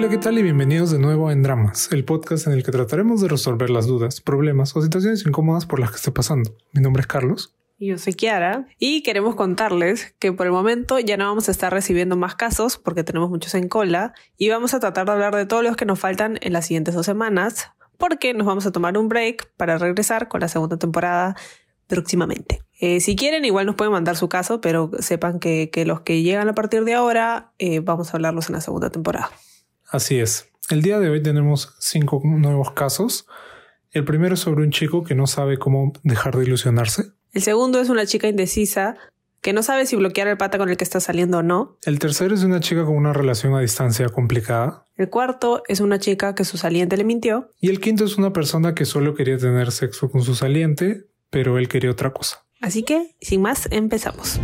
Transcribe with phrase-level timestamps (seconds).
[0.00, 0.38] Hola, ¿qué tal?
[0.38, 3.86] Y bienvenidos de nuevo en Dramas, el podcast en el que trataremos de resolver las
[3.86, 6.56] dudas, problemas o situaciones incómodas por las que esté pasando.
[6.72, 7.54] Mi nombre es Carlos.
[7.78, 11.50] Y yo soy Kiara y queremos contarles que por el momento ya no vamos a
[11.50, 15.36] estar recibiendo más casos porque tenemos muchos en cola y vamos a tratar de hablar
[15.36, 18.72] de todos los que nos faltan en las siguientes dos semanas porque nos vamos a
[18.72, 21.36] tomar un break para regresar con la segunda temporada
[21.88, 22.62] próximamente.
[22.80, 26.48] Eh, si quieren, igual nos pueden mandar su caso, pero sepan que, los que llegan
[26.48, 29.30] a partir de ahora eh, vamos a hablarlos en la segunda temporada.
[29.90, 30.48] Así es.
[30.70, 33.26] El día de hoy tenemos cinco nuevos casos.
[33.90, 37.12] El primero es sobre un chico que no sabe cómo dejar de ilusionarse.
[37.32, 38.96] El segundo es una chica indecisa
[39.40, 41.76] que no sabe si bloquear el pata con el que está saliendo o no.
[41.84, 44.86] El tercero es una chica con una relación a distancia complicada.
[44.96, 47.52] El cuarto es una chica que su saliente le mintió.
[47.60, 51.58] Y el quinto es una persona que solo quería tener sexo con su saliente, pero
[51.58, 52.44] él quería otra cosa.
[52.60, 54.38] Así que, sin más, empezamos.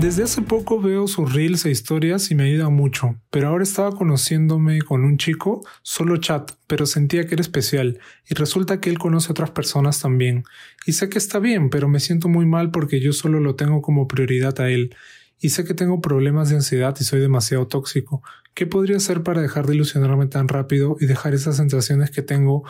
[0.00, 3.92] Desde hace poco veo sus reels e historias y me ayuda mucho, pero ahora estaba
[3.92, 8.98] conociéndome con un chico, solo chat, pero sentía que era especial, y resulta que él
[8.98, 10.44] conoce a otras personas también.
[10.86, 13.82] Y sé que está bien, pero me siento muy mal porque yo solo lo tengo
[13.82, 14.96] como prioridad a él,
[15.38, 18.22] y sé que tengo problemas de ansiedad y soy demasiado tóxico.
[18.54, 22.64] ¿Qué podría hacer para dejar de ilusionarme tan rápido y dejar esas sensaciones que tengo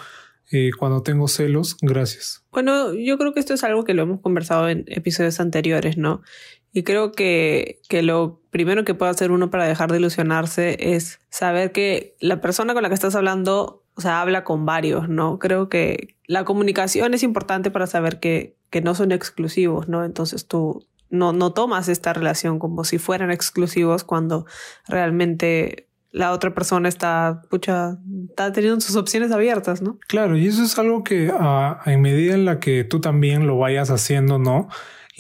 [0.51, 1.77] eh, cuando tengo celos?
[1.81, 2.45] Gracias.
[2.51, 6.23] Bueno, yo creo que esto es algo que lo hemos conversado en episodios anteriores, ¿no?
[6.73, 11.21] Y creo que, que lo primero que puede hacer uno para dejar de ilusionarse es
[11.29, 15.39] saber que la persona con la que estás hablando, o sea, habla con varios, ¿no?
[15.39, 20.05] Creo que la comunicación es importante para saber que, que no son exclusivos, ¿no?
[20.05, 24.47] Entonces tú no, no tomas esta relación como si fueran exclusivos cuando
[24.87, 29.99] realmente la otra persona está, pucha, está teniendo sus opciones abiertas, ¿no?
[30.09, 33.59] Claro, y eso es algo que a en medida en la que tú también lo
[33.59, 34.69] vayas haciendo, ¿no?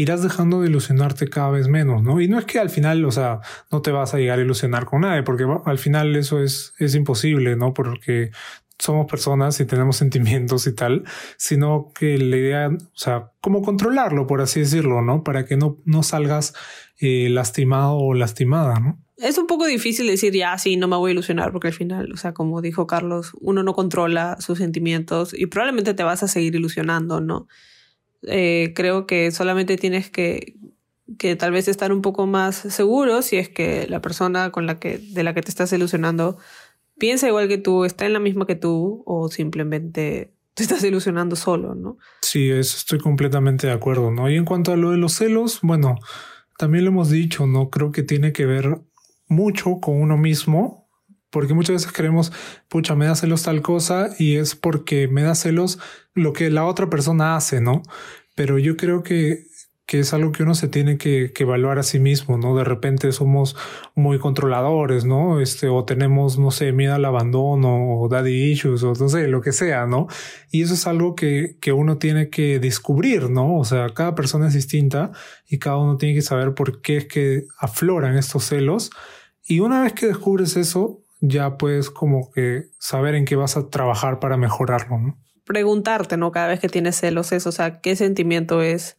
[0.00, 2.22] irás dejando de ilusionarte cada vez menos, ¿no?
[2.22, 3.40] Y no es que al final, o sea,
[3.70, 6.94] no te vas a llegar a ilusionar con nadie, porque al final eso es, es
[6.94, 7.74] imposible, ¿no?
[7.74, 8.30] Porque
[8.78, 11.04] somos personas y tenemos sentimientos y tal,
[11.36, 15.22] sino que la idea, o sea, como controlarlo, por así decirlo, ¿no?
[15.22, 16.54] Para que no, no salgas
[16.98, 18.98] eh, lastimado o lastimada, ¿no?
[19.20, 22.10] Es un poco difícil decir ya, sí, no me voy a ilusionar, porque al final,
[22.12, 26.28] o sea, como dijo Carlos, uno no controla sus sentimientos y probablemente te vas a
[26.28, 27.46] seguir ilusionando, ¿no?
[28.22, 30.56] Eh, creo que solamente tienes que,
[31.18, 34.78] que tal vez estar un poco más seguro si es que la persona con la
[34.78, 36.38] que, de la que te estás ilusionando
[36.98, 41.36] piensa igual que tú, está en la misma que tú o simplemente te estás ilusionando
[41.36, 41.98] solo, ¿no?
[42.22, 44.30] Sí, eso estoy completamente de acuerdo, ¿no?
[44.30, 45.96] Y en cuanto a lo de los celos, bueno,
[46.58, 47.70] también lo hemos dicho, ¿no?
[47.70, 48.80] Creo que tiene que ver
[49.30, 50.90] mucho con uno mismo,
[51.30, 52.32] porque muchas veces creemos,
[52.68, 55.78] pucha, me da celos tal cosa y es porque me da celos
[56.12, 57.82] lo que la otra persona hace, ¿no?
[58.34, 59.44] Pero yo creo que,
[59.86, 62.56] que es algo que uno se tiene que, que, evaluar a sí mismo, ¿no?
[62.56, 63.56] De repente somos
[63.94, 65.40] muy controladores, ¿no?
[65.40, 69.40] Este, o tenemos, no sé, miedo al abandono o daddy issues o no sé, lo
[69.40, 70.08] que sea, ¿no?
[70.50, 73.56] Y eso es algo que, que uno tiene que descubrir, ¿no?
[73.56, 75.12] O sea, cada persona es distinta
[75.48, 78.90] y cada uno tiene que saber por qué es que afloran estos celos.
[79.46, 83.68] Y una vez que descubres eso, ya puedes como que saber en qué vas a
[83.68, 85.18] trabajar para mejorarlo, ¿no?
[85.44, 86.32] Preguntarte, ¿no?
[86.32, 88.96] Cada vez que tienes celos eso, o sea, ¿qué sentimiento es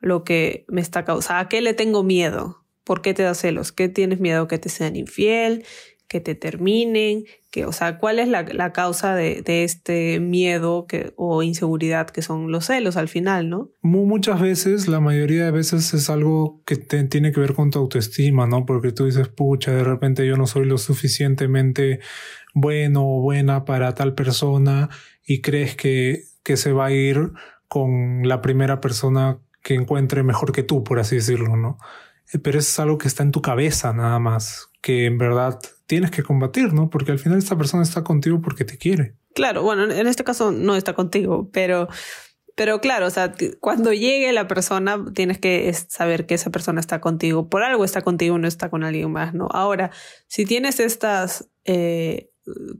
[0.00, 1.40] lo que me está causando?
[1.40, 2.64] ¿A qué le tengo miedo?
[2.84, 3.72] ¿Por qué te da celos?
[3.72, 5.64] ¿Qué tienes miedo que te sean infiel?
[6.12, 10.84] Que te terminen, que, o sea, cuál es la, la causa de, de, este miedo
[10.86, 13.70] que, o inseguridad que son los celos al final, ¿no?
[13.80, 17.78] Muchas veces, la mayoría de veces es algo que te, tiene que ver con tu
[17.78, 18.66] autoestima, ¿no?
[18.66, 22.00] Porque tú dices, pucha, de repente yo no soy lo suficientemente
[22.52, 24.90] bueno o buena para tal persona
[25.24, 27.30] y crees que, que se va a ir
[27.68, 31.78] con la primera persona que encuentre mejor que tú, por así decirlo, ¿no?
[32.42, 35.58] Pero eso es algo que está en tu cabeza nada más, que en verdad
[35.92, 36.88] tienes que combatir, ¿no?
[36.88, 39.14] Porque al final esta persona está contigo porque te quiere.
[39.34, 41.86] Claro, bueno, en este caso no está contigo, pero,
[42.56, 47.02] pero claro, o sea, cuando llegue la persona tienes que saber que esa persona está
[47.02, 47.50] contigo.
[47.50, 49.48] Por algo está contigo, no está con alguien más, ¿no?
[49.50, 49.90] Ahora,
[50.28, 52.30] si tienes estas, eh,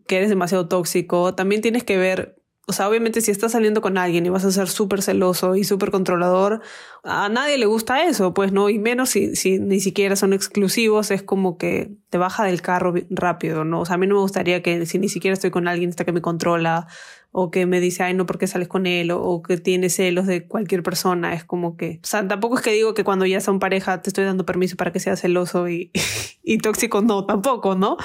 [0.09, 3.99] que eres demasiado tóxico, también tienes que ver o sea, obviamente si estás saliendo con
[3.99, 6.61] alguien y vas a ser súper celoso y súper controlador,
[7.03, 11.11] a nadie le gusta eso, pues no, y menos si, si ni siquiera son exclusivos,
[11.11, 13.81] es como que te baja del carro rápido, ¿no?
[13.81, 16.05] O sea, a mí no me gustaría que si ni siquiera estoy con alguien hasta
[16.05, 16.87] que me controla
[17.33, 19.11] o que me dice, ay, no, ¿por qué sales con él?
[19.11, 22.73] O, que tiene celos de cualquier persona, es como que, o sea, tampoco es que
[22.73, 25.91] digo que cuando ya son pareja te estoy dando permiso para que seas celoso y,
[26.45, 27.97] y tóxico, no, tampoco, ¿no?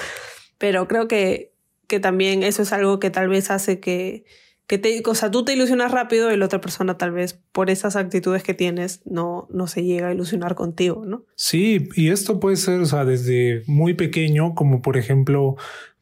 [0.58, 1.52] Pero creo que,
[1.86, 4.24] que también eso es algo que tal vez hace que
[4.68, 7.70] que te, o sea, tú te ilusionas rápido y la otra persona tal vez por
[7.70, 11.24] esas actitudes que tienes no, no se llega a ilusionar contigo, ¿no?
[11.36, 15.56] Sí, y esto puede ser, o sea, desde muy pequeño, como por ejemplo,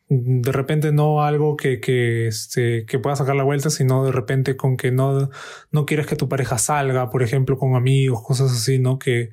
[0.09, 4.57] de repente no algo que, que, este, que pueda sacar la vuelta, sino de repente
[4.57, 5.31] con que no,
[5.71, 8.99] no quieres que tu pareja salga, por ejemplo, con amigos, cosas así, ¿no?
[8.99, 9.31] Que,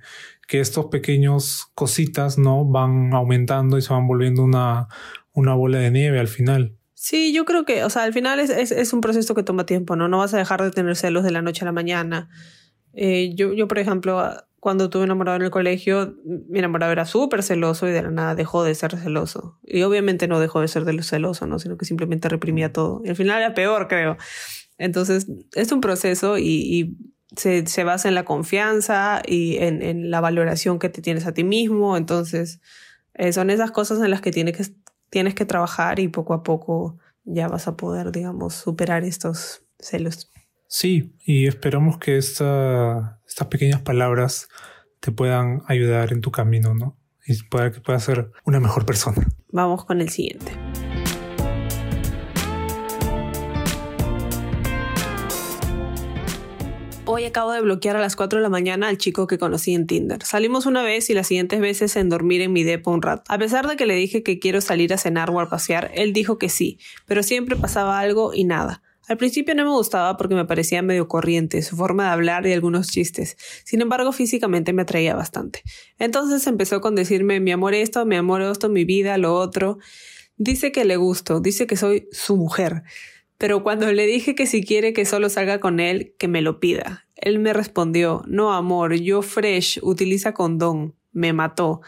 [0.47, 2.65] que estos pequeños cositas, ¿no?
[2.65, 4.89] Van aumentando y se van volviendo una,
[5.33, 6.75] una bola de nieve al final.
[7.03, 9.65] Sí, yo creo que, o sea, al final es, es, es, un proceso que toma
[9.65, 10.07] tiempo, ¿no?
[10.07, 12.29] No vas a dejar de tener celos de la noche a la mañana.
[12.93, 14.23] Eh, yo, yo, por ejemplo,
[14.61, 18.35] cuando tuve enamorado en el colegio, mi enamorado era súper celoso y de la nada
[18.35, 19.59] dejó de ser celoso.
[19.63, 21.59] Y obviamente no dejó de ser de celoso, ¿no?
[21.59, 23.01] Sino que simplemente reprimía todo.
[23.03, 24.15] Y al final era peor, creo.
[24.77, 26.97] Entonces, es un proceso y, y
[27.35, 31.33] se, se, basa en la confianza y en, en, la valoración que te tienes a
[31.33, 31.97] ti mismo.
[31.97, 32.61] Entonces,
[33.13, 34.63] eh, son esas cosas en las que tienes que
[35.13, 40.31] tienes que trabajar y poco a poco ya vas a poder, digamos, superar estos celos.
[40.67, 44.49] Sí, y esperamos que esta, estas pequeñas palabras
[45.01, 46.97] te puedan ayudar en tu camino, ¿no?
[47.27, 49.23] Y para que puedas ser una mejor persona.
[49.51, 50.51] Vamos con el siguiente.
[57.23, 59.87] Hoy acabo de bloquear a las 4 de la mañana al chico que conocí en
[59.87, 60.21] Tinder.
[60.23, 63.23] Salimos una vez y las siguientes veces en dormir en mi depo un rato.
[63.29, 66.11] A pesar de que le dije que quiero salir a cenar o a pasear, él
[66.11, 68.81] dijo que sí, pero siempre pasaba algo y nada.
[69.07, 72.51] Al principio no me gustaba porque me parecía medio corriente, su forma de hablar y
[72.51, 73.37] algunos chistes.
[73.63, 75.63] Sin embargo, físicamente me atraía bastante.
[75.99, 79.77] Entonces empezó con decirme mi amor esto, mi amor esto, mi vida, lo otro.
[80.35, 82.83] Dice que le gusto, dice que soy su mujer.
[83.37, 86.59] Pero cuando le dije que si quiere que solo salga con él, que me lo
[86.59, 87.07] pida.
[87.23, 90.93] Él me respondió, no amor, yo fresh, utiliza condón.
[91.13, 91.79] Me mató.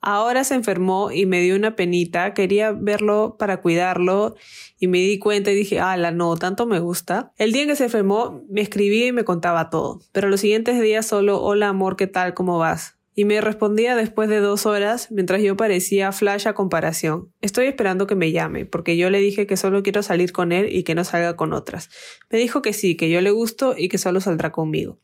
[0.00, 4.36] Ahora se enfermó y me dio una penita, quería verlo para cuidarlo
[4.78, 7.32] y me di cuenta y dije, ala, no, tanto me gusta.
[7.38, 10.80] El día en que se enfermó me escribía y me contaba todo, pero los siguientes
[10.80, 12.34] días solo, hola amor, ¿qué tal?
[12.34, 12.96] ¿Cómo vas?
[13.14, 17.32] Y me respondía después de dos horas mientras yo parecía flash a comparación.
[17.40, 20.68] Estoy esperando que me llame, porque yo le dije que solo quiero salir con él
[20.70, 21.90] y que no salga con otras.
[22.30, 24.98] Me dijo que sí, que yo le gusto y que solo saldrá conmigo.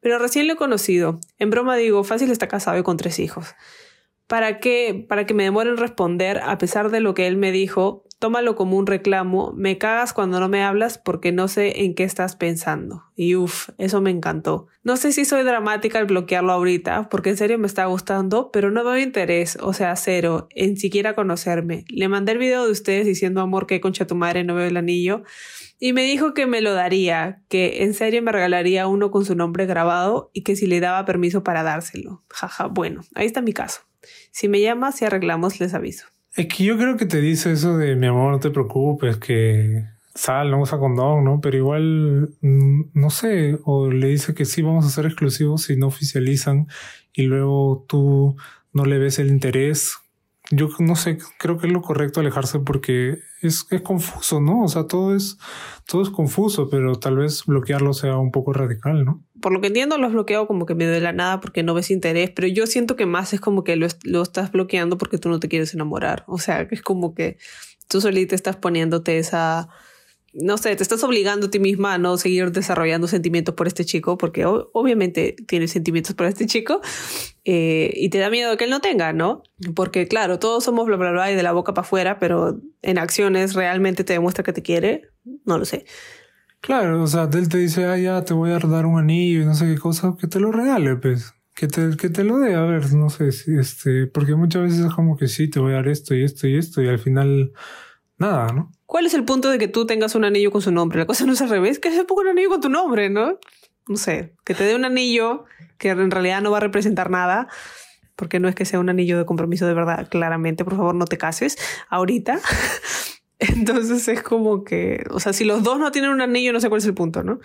[0.00, 1.20] Pero recién lo he conocido.
[1.38, 3.54] En broma digo, fácil está casado y con tres hijos.
[4.26, 5.04] ¿Para qué?
[5.08, 8.54] Para que me demore en responder, a pesar de lo que él me dijo, tómalo
[8.54, 12.36] como un reclamo, me cagas cuando no me hablas porque no sé en qué estás
[12.36, 13.04] pensando.
[13.16, 14.68] Y uff, eso me encantó.
[14.84, 18.70] No sé si soy dramática al bloquearlo ahorita, porque en serio me está gustando, pero
[18.70, 21.86] no veo interés, o sea, cero, en siquiera conocerme.
[21.88, 24.76] Le mandé el video de ustedes diciendo amor que concha tu madre no veo el
[24.76, 25.22] anillo.
[25.78, 29.34] Y me dijo que me lo daría, que en serio me regalaría uno con su
[29.34, 32.22] nombre grabado y que si le daba permiso para dárselo.
[32.28, 33.80] Jaja, bueno, ahí está mi caso.
[34.30, 36.04] Si me llamas y arreglamos, les aviso.
[36.36, 39.84] Es que yo creo que te dice eso de mi amor, no te preocupes, que
[40.14, 41.40] sal, no usa condón, ¿no?
[41.40, 45.76] Pero igual, mm, no sé, o le dice que sí vamos a ser exclusivos si
[45.76, 46.66] no oficializan
[47.12, 48.36] y luego tú
[48.72, 49.98] no le ves el interés
[50.50, 54.64] yo no sé, creo que es lo correcto alejarse porque es, es confuso, ¿no?
[54.64, 55.38] O sea, todo es,
[55.86, 59.22] todo es confuso, pero tal vez bloquearlo sea un poco radical, ¿no?
[59.40, 61.90] Por lo que entiendo, lo has como que medio de la nada porque no ves
[61.90, 65.28] interés, pero yo siento que más es como que lo, lo estás bloqueando porque tú
[65.28, 66.24] no te quieres enamorar.
[66.26, 67.38] O sea, que es como que
[67.88, 69.68] tú solita estás poniéndote esa
[70.32, 73.84] no sé, te estás obligando a ti misma a no seguir desarrollando sentimientos por este
[73.84, 76.80] chico, porque obviamente tienes sentimientos por este chico
[77.44, 79.42] eh, y te da miedo que él no tenga, ¿no?
[79.74, 82.98] Porque claro, todos somos bla, bla, bla y de la boca para afuera, pero en
[82.98, 85.10] acciones realmente te demuestra que te quiere,
[85.44, 85.84] no lo sé.
[86.60, 89.44] Claro, o sea, él te dice, ah, ya te voy a dar un anillo y
[89.46, 91.34] no sé qué cosa, que te lo regale, pues.
[91.54, 94.80] Que te, que te lo dé, a ver, no sé, si este, porque muchas veces
[94.86, 96.98] es como que sí, te voy a dar esto y esto y esto y al
[96.98, 97.52] final
[98.18, 98.70] nada, ¿no?
[98.86, 100.98] ¿Cuál es el punto de que tú tengas un anillo con su nombre?
[100.98, 103.38] La cosa no es al revés, que se ponga un anillo con tu nombre, ¿no?
[103.88, 105.44] No sé, que te dé un anillo
[105.78, 107.48] que en realidad no va a representar nada,
[108.16, 111.06] porque no es que sea un anillo de compromiso de verdad, claramente, por favor no
[111.06, 111.56] te cases
[111.88, 112.40] ahorita.
[113.40, 116.68] Entonces es como que, o sea, si los dos no tienen un anillo, no sé
[116.68, 117.40] cuál es el punto, ¿no?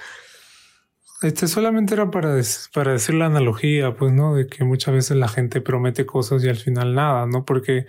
[1.22, 2.36] Este solamente era para,
[2.74, 4.36] para decir la analogía, pues, ¿no?
[4.36, 7.46] De que muchas veces la gente promete cosas y al final nada, ¿no?
[7.46, 7.88] Porque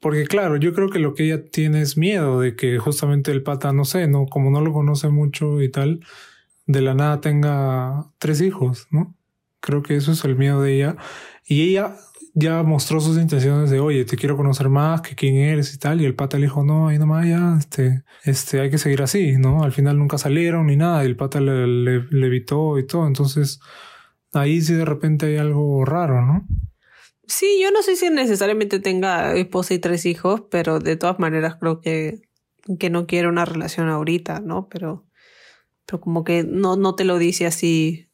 [0.00, 3.42] porque claro, yo creo que lo que ella tiene es miedo de que justamente el
[3.42, 6.00] pata, no sé, no, como no lo conoce mucho y tal,
[6.66, 9.16] de la nada tenga tres hijos, ¿no?
[9.60, 10.96] Creo que eso es el miedo de ella.
[11.44, 11.96] Y ella
[12.38, 16.02] ya mostró sus intenciones de, oye, te quiero conocer más, que quién eres y tal.
[16.02, 19.38] Y el pata le dijo, no, ahí nomás ya, este, este, hay que seguir así,
[19.38, 19.62] ¿no?
[19.62, 21.02] Al final nunca salieron ni nada.
[21.02, 21.94] Y el pata le,
[22.26, 23.06] evitó y todo.
[23.06, 23.58] Entonces,
[24.34, 26.46] ahí sí de repente hay algo raro, ¿no?
[27.26, 31.56] Sí, yo no sé si necesariamente tenga esposa y tres hijos, pero de todas maneras
[31.58, 32.20] creo que,
[32.78, 34.68] que no quiere una relación ahorita, ¿no?
[34.68, 35.06] Pero
[35.86, 38.05] pero como que no, no te lo dice así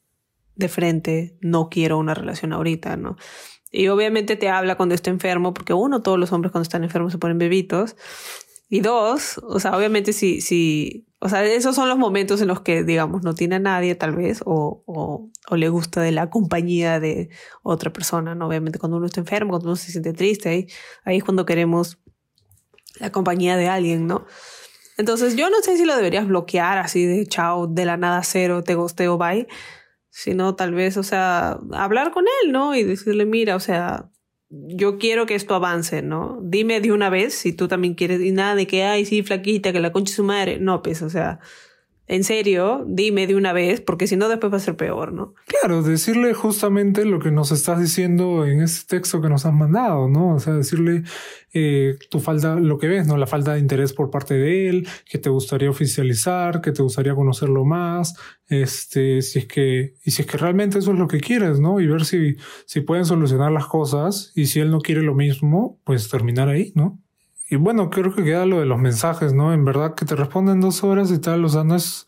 [0.54, 3.16] de frente, no quiero una relación ahorita, ¿no?
[3.71, 7.12] Y obviamente te habla cuando está enfermo, porque uno, todos los hombres cuando están enfermos
[7.12, 7.97] se ponen bebitos.
[8.68, 12.61] Y dos, o sea, obviamente si, si, o sea, esos son los momentos en los
[12.61, 16.30] que, digamos, no tiene a nadie tal vez, o, o, o, le gusta de la
[16.30, 17.28] compañía de
[17.62, 18.47] otra persona, ¿no?
[18.47, 20.66] Obviamente cuando uno está enfermo, cuando uno se siente triste, ahí,
[21.04, 21.99] ahí es cuando queremos
[22.99, 24.26] la compañía de alguien, ¿no?
[24.99, 28.62] Entonces yo no sé si lo deberías bloquear así de chao, de la nada cero,
[28.62, 29.47] te gosteo, bye
[30.12, 32.75] sino tal vez, o sea, hablar con él, ¿no?
[32.76, 34.11] Y decirle, mira, o sea,
[34.50, 36.38] yo quiero que esto avance, ¿no?
[36.42, 39.73] Dime de una vez si tú también quieres, y nada de que, ay, sí, flaquita,
[39.73, 40.59] que la concha su madre.
[40.59, 41.40] No, pues, o sea,
[42.09, 45.35] en serio, dime de una vez, porque si no después va a ser peor, ¿no?
[45.47, 50.09] Claro, decirle justamente lo que nos estás diciendo en ese texto que nos has mandado,
[50.09, 50.35] ¿no?
[50.35, 51.04] O sea, decirle
[51.52, 53.16] eh, tu falta, lo que ves, ¿no?
[53.16, 57.14] La falta de interés por parte de él, que te gustaría oficializar, que te gustaría
[57.14, 58.14] conocerlo más,
[58.49, 61.80] este, si es que, y si es que realmente eso es lo que quieres, ¿no?
[61.80, 65.80] Y ver si, si pueden solucionar las cosas, y si él no quiere lo mismo,
[65.85, 67.00] pues terminar ahí, ¿no?
[67.52, 69.52] Y bueno, creo que queda lo de los mensajes, ¿no?
[69.52, 72.06] En verdad que te responden dos horas y tal, o sea, no es,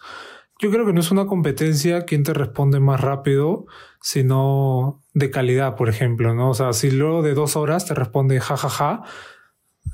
[0.58, 3.66] yo creo que no es una competencia quien te responde más rápido,
[4.00, 6.48] sino de calidad, por ejemplo, ¿no?
[6.48, 9.02] O sea, si luego de dos horas te responde jajaja,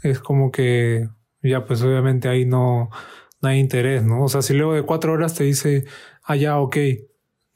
[0.04, 1.08] es como que
[1.42, 2.88] ya pues obviamente ahí no,
[3.42, 4.22] no hay interés, ¿no?
[4.22, 5.84] O sea, si luego de cuatro horas te dice,
[6.22, 6.76] ah, ya, ok,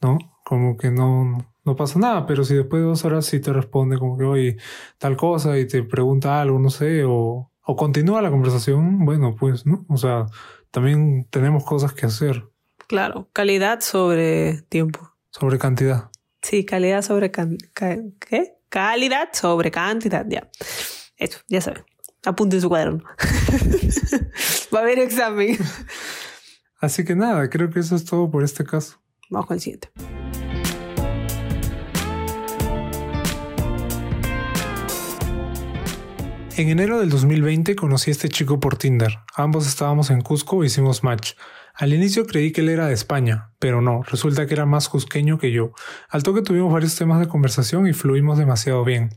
[0.01, 0.17] ¿no?
[0.43, 3.97] Como que no, no pasa nada, pero si después de dos horas sí te responde
[3.97, 4.57] como que, oye,
[4.97, 9.65] tal cosa y te pregunta algo, no sé, o, o continúa la conversación, bueno, pues,
[9.65, 9.85] ¿no?
[9.89, 10.27] O sea,
[10.71, 12.47] también tenemos cosas que hacer.
[12.87, 15.11] Claro, calidad sobre tiempo.
[15.31, 16.09] Sobre cantidad.
[16.41, 18.53] Sí, calidad sobre can ¿qué?
[18.69, 20.49] Calidad sobre cantidad, ya.
[21.17, 21.83] Eso, ya saben.
[22.23, 23.03] Apunte en su cuaderno.
[24.73, 25.57] Va a haber examen.
[26.79, 28.99] Así que nada, creo que eso es todo por este caso.
[29.29, 29.89] Vamos con el siguiente.
[36.57, 39.19] En enero del 2020 conocí a este chico por Tinder.
[39.35, 41.33] Ambos estábamos en Cusco e hicimos match.
[41.73, 45.37] Al inicio creí que él era de España, pero no, resulta que era más cusqueño
[45.37, 45.73] que yo.
[46.07, 49.09] Al toque tuvimos varios temas de conversación y fluimos demasiado bien.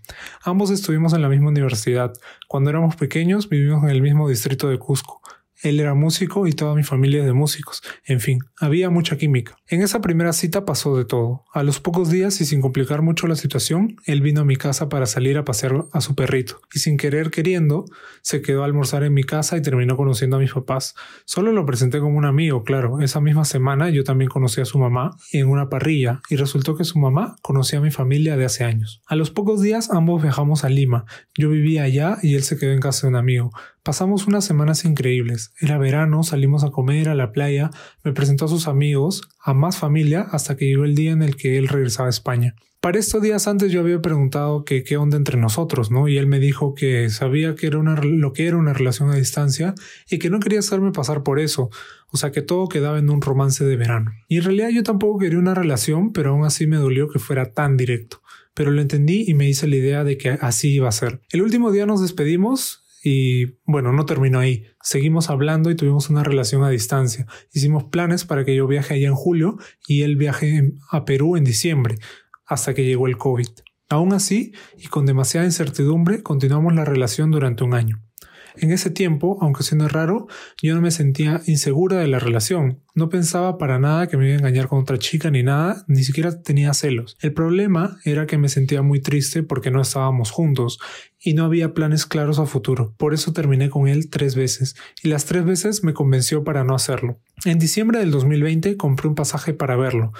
[0.42, 2.12] Ambos estuvimos en la misma universidad.
[2.48, 5.22] Cuando éramos pequeños vivimos en el mismo distrito de Cusco.
[5.62, 7.82] Él era músico y toda mi familia de músicos.
[8.04, 9.56] En fin, había mucha química.
[9.66, 11.44] En esa primera cita pasó de todo.
[11.52, 14.88] A los pocos días y sin complicar mucho la situación, él vino a mi casa
[14.88, 16.60] para salir a pasear a su perrito.
[16.72, 17.84] Y sin querer queriendo,
[18.22, 20.94] se quedó a almorzar en mi casa y terminó conociendo a mis papás.
[21.24, 23.00] Solo lo presenté como un amigo, claro.
[23.00, 26.84] Esa misma semana yo también conocí a su mamá en una parrilla y resultó que
[26.84, 29.02] su mamá conocía a mi familia de hace años.
[29.06, 31.04] A los pocos días ambos viajamos a Lima.
[31.36, 33.50] Yo vivía allá y él se quedó en casa de un amigo.
[33.82, 35.52] Pasamos unas semanas increíbles.
[35.60, 37.70] Era verano, salimos a comer a la playa,
[38.04, 41.36] me presentó a sus amigos, a más familia, hasta que llegó el día en el
[41.36, 42.54] que él regresaba a España.
[42.80, 46.06] Para estos días antes yo había preguntado que qué onda entre nosotros, ¿no?
[46.06, 49.16] Y él me dijo que sabía que era una, lo que era una relación a
[49.16, 49.74] distancia
[50.08, 51.70] y que no quería hacerme pasar por eso,
[52.12, 54.12] o sea que todo quedaba en un romance de verano.
[54.28, 57.52] Y en realidad yo tampoco quería una relación, pero aún así me dolió que fuera
[57.52, 58.22] tan directo.
[58.54, 61.20] Pero lo entendí y me hice la idea de que así iba a ser.
[61.30, 64.66] El último día nos despedimos y bueno, no terminó ahí.
[64.82, 67.26] Seguimos hablando y tuvimos una relación a distancia.
[67.52, 71.44] Hicimos planes para que yo viaje allá en julio y él viaje a Perú en
[71.44, 71.98] diciembre,
[72.46, 73.48] hasta que llegó el COVID.
[73.88, 78.07] Aún así, y con demasiada incertidumbre, continuamos la relación durante un año.
[78.56, 80.26] En ese tiempo, aunque siendo raro,
[80.62, 82.80] yo no me sentía insegura de la relación.
[82.94, 86.02] No pensaba para nada que me iba a engañar con otra chica ni nada, ni
[86.02, 87.16] siquiera tenía celos.
[87.20, 90.78] El problema era que me sentía muy triste porque no estábamos juntos
[91.20, 92.94] y no había planes claros a futuro.
[92.96, 96.74] Por eso terminé con él tres veces y las tres veces me convenció para no
[96.74, 97.20] hacerlo.
[97.44, 100.12] En diciembre del 2020 compré un pasaje para verlo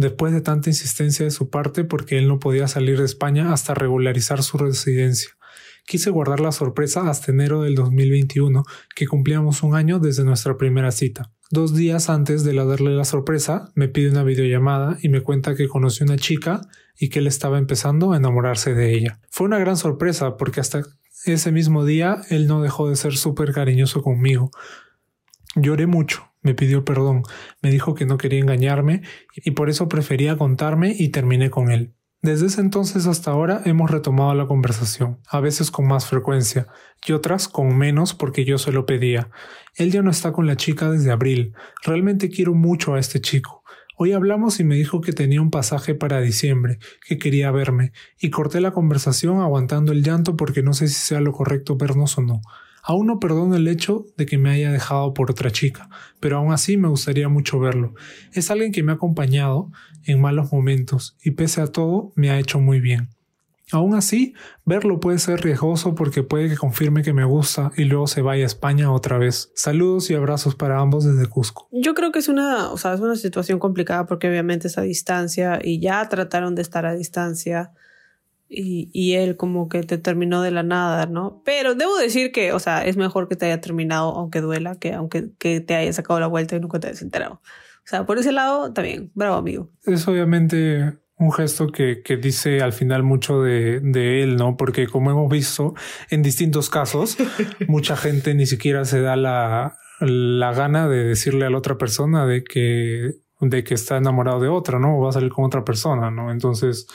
[0.00, 3.74] después de tanta insistencia de su parte porque él no podía salir de España hasta
[3.74, 5.30] regularizar su residencia.
[5.86, 10.92] Quise guardar la sorpresa hasta enero del 2021, que cumplíamos un año desde nuestra primera
[10.92, 11.32] cita.
[11.50, 15.66] Dos días antes de darle la sorpresa, me pide una videollamada y me cuenta que
[15.66, 16.60] conoció una chica
[16.96, 19.20] y que él estaba empezando a enamorarse de ella.
[19.30, 20.82] Fue una gran sorpresa porque hasta
[21.24, 24.50] ese mismo día él no dejó de ser súper cariñoso conmigo.
[25.56, 27.24] Lloré mucho, me pidió perdón,
[27.62, 29.02] me dijo que no quería engañarme
[29.34, 31.94] y por eso prefería contarme y terminé con él.
[32.22, 36.66] Desde ese entonces hasta ahora hemos retomado la conversación, a veces con más frecuencia
[37.06, 39.30] y otras con menos porque yo se lo pedía.
[39.74, 41.54] Él ya no está con la chica desde abril.
[41.82, 43.64] Realmente quiero mucho a este chico.
[43.96, 48.28] Hoy hablamos y me dijo que tenía un pasaje para diciembre, que quería verme, y
[48.28, 52.20] corté la conversación aguantando el llanto porque no sé si sea lo correcto vernos o
[52.20, 52.42] no.
[52.82, 56.52] Aún no perdono el hecho de que me haya dejado por otra chica, pero aún
[56.52, 57.94] así me gustaría mucho verlo.
[58.32, 59.70] Es alguien que me ha acompañado
[60.04, 63.10] en malos momentos y pese a todo me ha hecho muy bien.
[63.72, 64.34] Aún así,
[64.64, 68.42] verlo puede ser riesgoso porque puede que confirme que me gusta y luego se vaya
[68.42, 69.52] a España otra vez.
[69.54, 71.68] Saludos y abrazos para ambos desde Cusco.
[71.70, 74.82] Yo creo que es una, o sea, es una situación complicada porque obviamente es a
[74.82, 77.72] distancia y ya trataron de estar a distancia
[78.50, 81.40] y, y él como que te terminó de la nada, ¿no?
[81.44, 84.92] Pero debo decir que, o sea, es mejor que te haya terminado aunque duela que
[84.92, 87.34] aunque que te haya sacado la vuelta y nunca te hayas enterado.
[87.34, 89.70] O sea, por ese lado, también, bravo amigo.
[89.84, 94.56] Es obviamente un gesto que, que, dice al final mucho de, de, él, ¿no?
[94.56, 95.74] Porque como hemos visto
[96.08, 97.16] en distintos casos,
[97.68, 102.26] mucha gente ni siquiera se da la, la gana de decirle a la otra persona
[102.26, 104.98] de que, de que está enamorado de otra, ¿no?
[104.98, 106.32] O va a salir con otra persona, ¿no?
[106.32, 106.86] Entonces,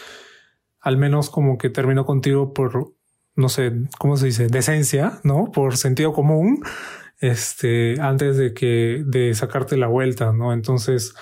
[0.86, 2.94] al menos como que terminó contigo por,
[3.36, 4.48] no sé, ¿cómo se dice?
[4.48, 5.52] Decencia, ¿no?
[5.52, 6.62] Por sentido común,
[7.20, 10.54] este, antes de que, de sacarte la vuelta, ¿no?
[10.54, 11.16] Entonces,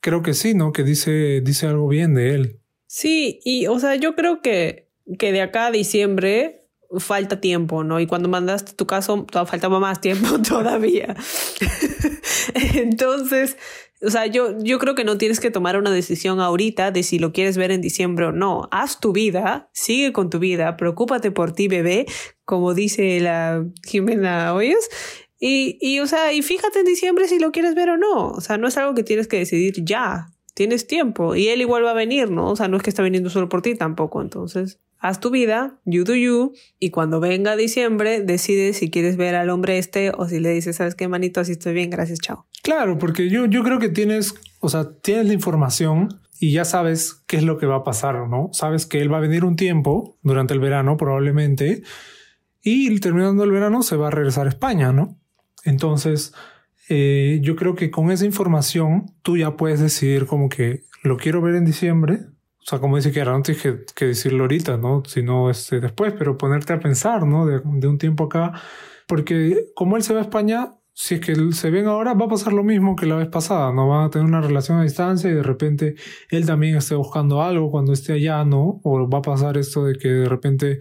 [0.00, 0.70] creo que sí, ¿no?
[0.70, 2.60] Que dice, dice algo bien de él.
[2.86, 4.88] Sí, y o sea, yo creo que,
[5.18, 7.98] que de acá a diciembre falta tiempo, ¿no?
[7.98, 11.16] Y cuando mandaste tu caso, faltaba más tiempo todavía.
[12.74, 13.56] Entonces,
[14.02, 17.18] o sea, yo, yo creo que no tienes que tomar una decisión ahorita de si
[17.18, 18.68] lo quieres ver en diciembre o no.
[18.70, 22.06] Haz tu vida, sigue con tu vida, preocúpate por ti, bebé,
[22.44, 24.88] como dice la Jimena Hoyos,
[25.38, 28.28] y, y, o sea, y fíjate en diciembre si lo quieres ver o no.
[28.28, 30.28] O sea, no es algo que tienes que decidir ya.
[30.54, 31.34] Tienes tiempo.
[31.34, 32.50] Y él igual va a venir, ¿no?
[32.50, 34.20] O sea, no es que está viniendo solo por ti tampoco.
[34.20, 36.52] Entonces, haz tu vida, you do you.
[36.78, 40.76] Y cuando venga diciembre, decides si quieres ver al hombre este o si le dices,
[40.76, 41.40] ¿sabes qué, manito?
[41.40, 42.49] Así estoy bien, gracias, chao.
[42.62, 47.22] Claro, porque yo, yo creo que tienes, o sea, tienes la información y ya sabes
[47.26, 48.48] qué es lo que va a pasar, ¿no?
[48.52, 51.82] Sabes que él va a venir un tiempo durante el verano, probablemente.
[52.62, 55.18] Y terminando el verano se va a regresar a España, ¿no?
[55.64, 56.32] Entonces,
[56.88, 61.40] eh, yo creo que con esa información tú ya puedes decidir como que lo quiero
[61.40, 62.20] ver en diciembre.
[62.58, 63.62] O sea, como dice que no tienes
[63.94, 65.02] que, decirlo ahorita, ¿no?
[65.06, 67.46] Sino este, después, pero ponerte a pensar, ¿no?
[67.46, 68.52] De, un tiempo acá.
[69.06, 72.28] Porque como él se va a España, si es que se ven ahora, va a
[72.28, 73.88] pasar lo mismo que la vez pasada, ¿no?
[73.88, 75.94] Van a tener una relación a distancia y de repente
[76.28, 78.82] él también esté buscando algo cuando esté allá, ¿no?
[78.84, 80.78] O va a pasar esto de que de repente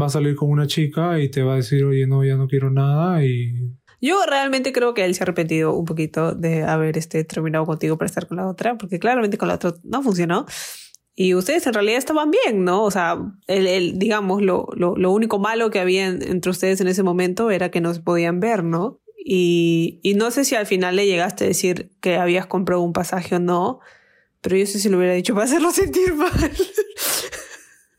[0.00, 2.46] va a salir con una chica y te va a decir, oye, no, ya no
[2.46, 6.96] quiero nada y yo realmente creo que él se ha arrepentido un poquito de haber
[6.96, 10.46] este, terminado contigo para estar con la otra, porque claramente con la otra no funcionó.
[11.16, 12.84] Y ustedes en realidad estaban bien, ¿no?
[12.84, 16.86] O sea, el, el digamos, lo, lo, lo, único malo que había entre ustedes en
[16.86, 19.00] ese momento era que no se podían ver, ¿no?
[19.28, 22.92] Y, y no sé si al final le llegaste a decir que habías comprado un
[22.92, 23.80] pasaje o no,
[24.40, 26.30] pero yo sé si lo hubiera dicho para hacerlo sentir mal.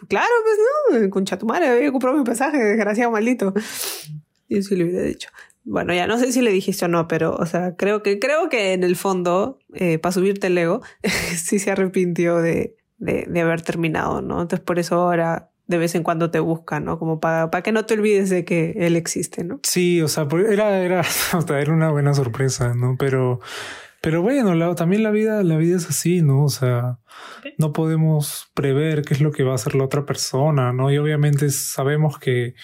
[0.07, 0.31] claro,
[0.89, 3.53] pues no, con chatumare había comprado mi pasaje, desgraciado maldito.
[4.47, 5.27] Yo sí lo hubiera dicho.
[5.65, 8.47] Bueno, ya no sé si le dijiste o no, pero, o sea, creo que, creo
[8.47, 10.81] que en el fondo, eh, para subirte el ego,
[11.35, 14.41] sí se arrepintió de, de, de, haber terminado, ¿no?
[14.41, 16.97] Entonces por eso ahora de vez en cuando te busca, ¿no?
[16.97, 19.59] Como para, para que no te olvides de que él existe, ¿no?
[19.63, 21.01] Sí, o sea, era, era,
[21.33, 22.95] o sea, era una buena sorpresa, ¿no?
[22.97, 23.39] Pero,
[24.01, 26.43] pero bueno, la, también la vida, la vida es así, ¿no?
[26.43, 26.99] O sea,
[27.57, 30.91] no podemos prever qué es lo que va a hacer la otra persona, ¿no?
[30.91, 32.55] Y obviamente sabemos que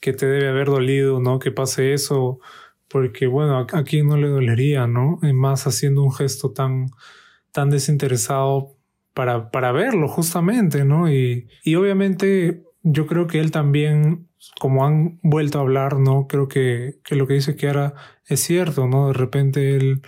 [0.00, 1.38] que te debe haber dolido, ¿no?
[1.38, 2.40] Que pase eso,
[2.88, 5.18] porque bueno, a, a quién no le dolería, ¿no?
[5.22, 6.86] Y más haciendo un gesto tan,
[7.52, 8.76] tan desinteresado
[9.14, 11.10] para, para verlo, justamente, ¿no?
[11.12, 16.26] Y, y obviamente yo creo que él también, como han vuelto a hablar, ¿no?
[16.26, 17.94] Creo que, que lo que dice Kiara
[18.26, 19.08] es cierto, ¿no?
[19.08, 20.02] De repente él,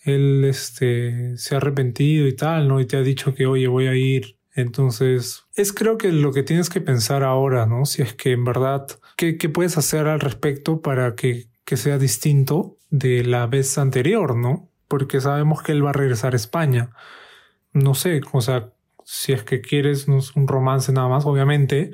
[0.00, 2.80] él este, se ha arrepentido y tal, ¿no?
[2.80, 4.38] Y te ha dicho que, oye, voy a ir.
[4.54, 7.84] Entonces, es creo que lo que tienes que pensar ahora, ¿no?
[7.84, 11.98] Si es que en verdad ¿Qué, ¿Qué, puedes hacer al respecto para que, que, sea
[11.98, 14.70] distinto de la vez anterior, no?
[14.88, 16.90] Porque sabemos que él va a regresar a España.
[17.72, 18.72] No sé, o sea,
[19.04, 21.92] si es que quieres un romance nada más, obviamente,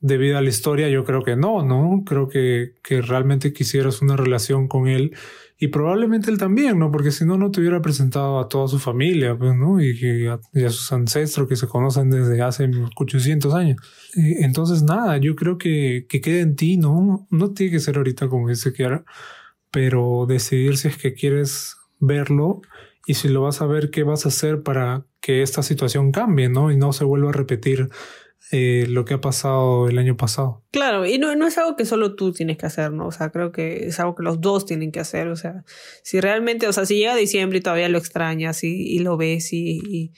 [0.00, 2.02] debido a la historia, yo creo que no, ¿no?
[2.04, 5.16] Creo que, que realmente quisieras una relación con él
[5.58, 6.90] y probablemente él también, ¿no?
[6.92, 9.80] Porque si no, no te hubiera presentado a toda su familia, pues, ¿no?
[9.80, 10.38] Y, a,
[10.70, 13.80] sus ancestros que se conocen desde hace 800 años.
[14.14, 17.26] Entonces, nada, yo creo que, que quede en ti, ¿no?
[17.30, 19.04] No tiene que ser ahorita como dice Kiara,
[19.70, 22.60] pero decidir si es que quieres verlo
[23.06, 26.48] y si lo vas a ver, qué vas a hacer para que esta situación cambie,
[26.48, 26.72] ¿no?
[26.72, 27.88] Y no se vuelva a repetir
[28.50, 30.64] eh, lo que ha pasado el año pasado.
[30.72, 33.06] Claro, y no, no es algo que solo tú tienes que hacer, ¿no?
[33.06, 35.28] O sea, creo que es algo que los dos tienen que hacer.
[35.28, 35.64] O sea,
[36.02, 40.12] si realmente, o sea, si llega diciembre y todavía lo extrañas y, lo ves y,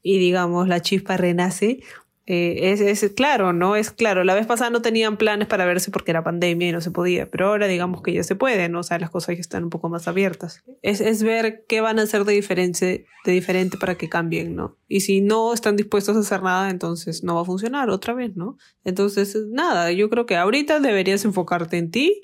[0.00, 1.80] y, digamos la chispa renace,
[2.30, 3.74] Eh, es, es, claro, ¿no?
[3.74, 4.22] Es claro.
[4.22, 7.30] La vez pasada no tenían planes para verse porque era pandemia y no se podía,
[7.30, 8.80] pero ahora digamos que ya se puede, ¿no?
[8.80, 10.62] O sea, las cosas ya están un poco más abiertas.
[10.82, 14.76] Es, es ver qué van a hacer de diferente, de diferente para que cambien, ¿no?
[14.88, 18.36] Y si no están dispuestos a hacer nada, entonces no va a funcionar otra vez,
[18.36, 18.58] ¿no?
[18.84, 22.20] Entonces, nada, yo creo que ahorita deberías enfocarte en ti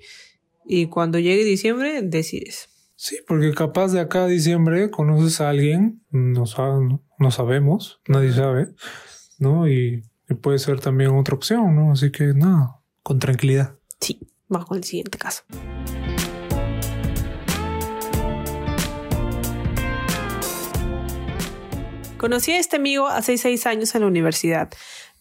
[0.67, 2.69] y cuando llegue diciembre decides.
[2.95, 6.45] Sí, porque capaz de acá diciembre conoces a alguien, no,
[7.19, 8.69] no sabemos, nadie sabe
[9.39, 9.69] ¿no?
[9.69, 10.03] Y,
[10.41, 11.93] puede ser también otra opción, ¿no?
[11.93, 13.77] Así que nada, con tranquilidad.
[14.01, 14.19] Sí,
[14.49, 15.45] vamos con el siguiente caso.
[22.17, 24.73] Conocí a este amigo hace seis años en la universidad.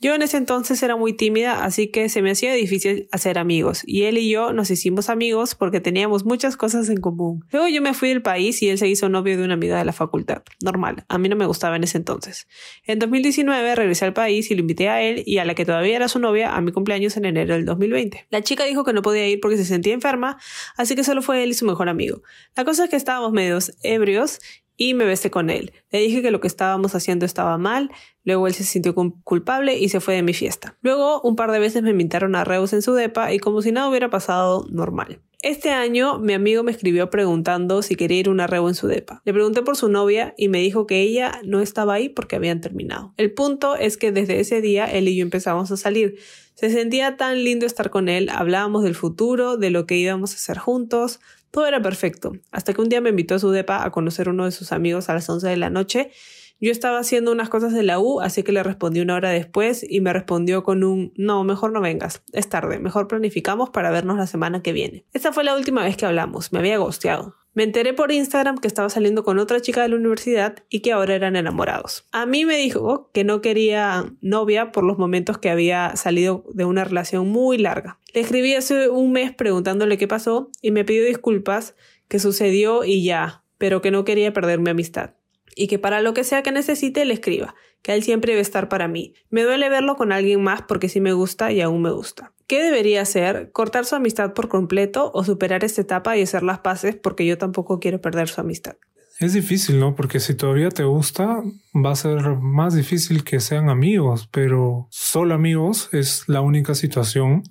[0.03, 3.83] Yo en ese entonces era muy tímida, así que se me hacía difícil hacer amigos,
[3.85, 7.45] y él y yo nos hicimos amigos porque teníamos muchas cosas en común.
[7.53, 9.85] Luego yo me fui del país y él se hizo novio de una amiga de
[9.85, 10.43] la facultad.
[10.61, 12.49] Normal, a mí no me gustaba en ese entonces.
[12.85, 15.95] En 2019 regresé al país y lo invité a él y a la que todavía
[15.95, 18.27] era su novia a mi cumpleaños en enero del 2020.
[18.29, 20.37] La chica dijo que no podía ir porque se sentía enferma,
[20.75, 22.23] así que solo fue él y su mejor amigo.
[22.57, 24.41] La cosa es que estábamos medios ebrios
[24.77, 25.71] y me besé con él.
[25.91, 27.91] Le dije que lo que estábamos haciendo estaba mal,
[28.23, 30.77] luego él se sintió culpable y se fue de mi fiesta.
[30.81, 33.71] Luego un par de veces me invitaron a Reus en su depa y como si
[33.71, 35.19] nada hubiera pasado normal.
[35.43, 38.87] Este año mi amigo me escribió preguntando si quería ir a una reo en su
[38.87, 39.21] depa.
[39.25, 42.61] Le pregunté por su novia y me dijo que ella no estaba ahí porque habían
[42.61, 43.13] terminado.
[43.17, 46.15] El punto es que desde ese día él y yo empezamos a salir.
[46.55, 50.35] Se sentía tan lindo estar con él, hablábamos del futuro, de lo que íbamos a
[50.35, 53.91] hacer juntos, todo era perfecto, hasta que un día me invitó a su depa a
[53.91, 56.11] conocer a uno de sus amigos a las 11 de la noche.
[56.59, 59.85] Yo estaba haciendo unas cosas de la U, así que le respondí una hora después
[59.87, 64.17] y me respondió con un no, mejor no vengas, es tarde, mejor planificamos para vernos
[64.17, 65.05] la semana que viene.
[65.13, 67.35] Esta fue la última vez que hablamos, me había gosteado.
[67.53, 70.91] Me enteré por Instagram que estaba saliendo con otra chica de la universidad y que
[70.91, 72.07] ahora eran enamorados.
[72.11, 76.65] A mí me dijo que no quería novia por los momentos que había salido de
[76.65, 77.99] una relación muy larga.
[78.13, 81.75] Le escribí hace un mes preguntándole qué pasó y me pidió disculpas,
[82.07, 85.11] que sucedió y ya, pero que no quería perder mi amistad.
[85.55, 88.69] Y que para lo que sea que necesite le escriba, que él siempre debe estar
[88.69, 89.13] para mí.
[89.29, 92.31] Me duele verlo con alguien más porque sí me gusta y aún me gusta.
[92.47, 93.51] ¿Qué debería hacer?
[93.51, 97.37] ¿Cortar su amistad por completo o superar esta etapa y hacer las paces porque yo
[97.37, 98.77] tampoco quiero perder su amistad?
[99.19, 99.95] Es difícil, ¿no?
[99.95, 101.43] Porque si todavía te gusta,
[101.75, 107.43] va a ser más difícil que sean amigos, pero solo amigos es la única situación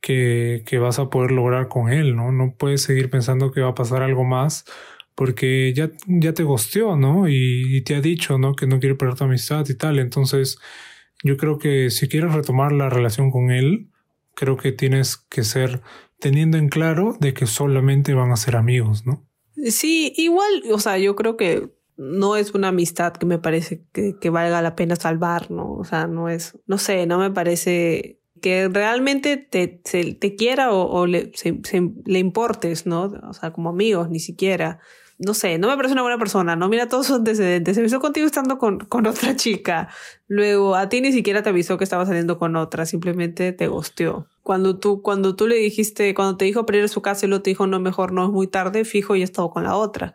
[0.00, 2.32] que, que vas a poder lograr con él, ¿no?
[2.32, 4.64] No puedes seguir pensando que va a pasar algo más
[5.14, 7.28] porque ya, ya te gosteó, ¿no?
[7.28, 8.54] Y, y, te ha dicho, ¿no?
[8.54, 9.98] Que no quiere perder tu amistad y tal.
[9.98, 10.58] Entonces,
[11.22, 13.90] yo creo que si quieres retomar la relación con él,
[14.34, 15.82] creo que tienes que ser
[16.18, 19.24] teniendo en claro de que solamente van a ser amigos, ¿no?
[19.70, 24.30] Sí, igual, o sea, yo creo que no es una amistad que me parece que,
[24.30, 25.72] valga la pena salvar, ¿no?
[25.72, 31.06] O sea, no es, no sé, no me parece que realmente te, te quiera o,
[31.06, 33.04] le importes, ¿no?
[33.28, 34.80] O sea, como amigos, ni siquiera
[35.18, 38.00] no sé, no me parece una buena persona, no mira todos sus antecedentes, se avisó
[38.00, 39.88] contigo estando con, con otra chica,
[40.26, 44.26] luego a ti ni siquiera te avisó que estaba saliendo con otra, simplemente te gosteó.
[44.42, 47.50] Cuando tú, cuando tú le dijiste, cuando te dijo para su casa y lo te
[47.50, 50.14] dijo no, mejor no es muy tarde, fijo, ya estaba con la otra.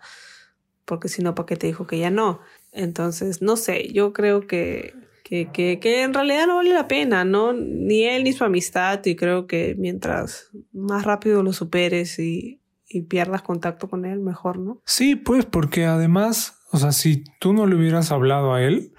[0.85, 2.41] Porque si no, ¿para qué te dijo que ya no?
[2.71, 7.23] Entonces, no sé, yo creo que, que, que, que en realidad no vale la pena,
[7.23, 7.53] ¿no?
[7.53, 12.59] Ni él ni su amistad, y creo que mientras más rápido lo superes y
[12.89, 14.81] y pierdas contacto con él, mejor, ¿no?
[14.85, 18.93] Sí, pues porque además, o sea, si tú no le hubieras hablado a él,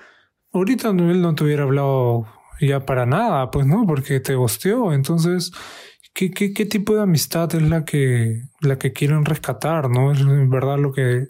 [0.53, 2.27] ahorita él no te hubiera hablado
[2.61, 4.93] ya para nada, pues no, porque te gosteó.
[4.93, 5.53] Entonces,
[6.15, 9.91] ¿qué, qué, qué tipo de amistad es la que, la que quieren rescatar?
[9.91, 10.13] ¿No?
[10.13, 11.29] Es en verdad lo que,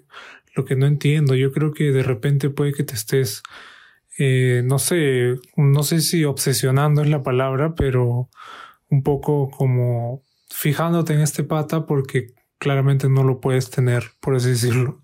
[0.55, 1.35] lo que no entiendo.
[1.35, 3.43] Yo creo que de repente puede que te estés,
[4.19, 8.29] eh, no sé, no sé si obsesionando es la palabra, pero
[8.91, 14.51] un poco como fijándote en este pata porque claramente no lo puedes tener, por así
[14.51, 15.03] decirlo.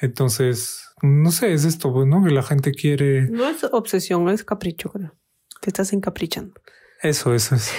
[0.00, 2.22] Entonces, no sé, es esto, pues, ¿no?
[2.22, 3.28] Que la gente quiere.
[3.28, 5.16] No es obsesión, es capricho, creo.
[5.60, 6.54] Te estás encaprichando.
[7.02, 7.72] Eso, eso es.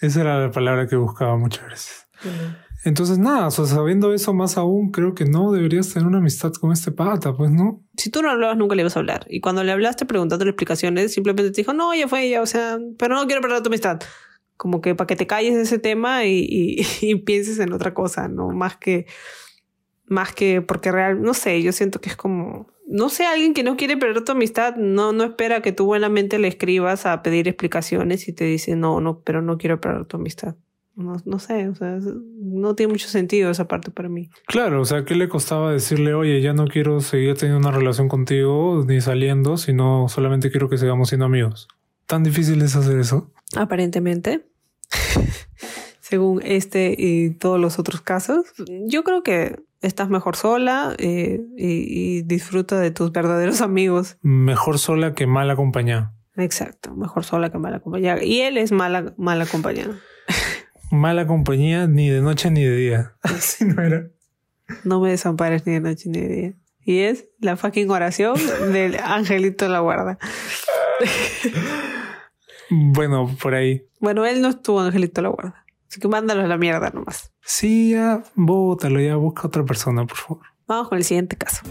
[0.00, 2.06] Esa era la palabra que buscaba muchas veces.
[2.84, 6.52] Entonces, nada, o sea, sabiendo eso más aún, creo que no deberías tener una amistad
[6.52, 7.84] con este pata, pues, ¿no?
[7.96, 9.26] Si tú no hablabas, nunca le ibas a hablar.
[9.28, 12.78] Y cuando le hablaste preguntándole explicaciones, simplemente te dijo, no, ya fue ella, o sea,
[12.98, 14.00] pero no quiero perder tu amistad
[14.56, 16.46] como que para que te calles de ese tema y,
[17.00, 18.48] y, pienses en otra cosa, ¿no?
[18.48, 19.06] Más que,
[20.06, 23.62] más que porque real, no sé, yo siento que es como, no sé, alguien que
[23.62, 27.48] no quiere perder tu amistad, no, no espera que tú buenamente le escribas a pedir
[27.48, 30.56] explicaciones y te dice, no, no, pero no quiero perder tu amistad.
[30.94, 31.98] No, no sé, o sea,
[32.40, 34.30] no tiene mucho sentido esa parte para mí.
[34.46, 38.08] Claro, o sea, ¿qué le costaba decirle, oye, ya no quiero seguir teniendo una relación
[38.08, 41.68] contigo ni saliendo, sino solamente quiero que sigamos siendo amigos?
[42.06, 43.30] ¿Tan difícil es hacer eso?
[43.54, 44.46] Aparentemente.
[46.00, 48.46] Según este y todos los otros casos.
[48.86, 54.16] Yo creo que estás mejor sola eh, y, y, disfruta de tus verdaderos amigos.
[54.22, 56.14] Mejor sola que mal acompañada.
[56.36, 58.22] Exacto, mejor sola que mal acompañada.
[58.22, 59.94] Y él es mala, mal acompañado.
[60.90, 63.16] mala compañía ni de noche ni de día.
[63.22, 64.08] Así no era.
[64.84, 66.54] No me desampares ni de noche ni de día.
[66.80, 68.36] Y es la fucking oración
[68.72, 70.18] del angelito la guarda.
[72.70, 73.86] Bueno, por ahí.
[74.00, 75.64] Bueno, él no estuvo angelito la guarda.
[75.88, 77.32] Así que mándalo a la mierda nomás.
[77.42, 80.46] Sí, ya, bótalo, ya busca otra persona, por favor.
[80.66, 81.62] Vamos con el siguiente caso.